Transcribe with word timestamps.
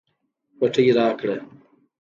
پټۍ 0.57 0.87
راکړه 0.97 1.37